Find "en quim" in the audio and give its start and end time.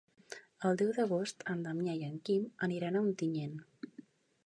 2.09-2.51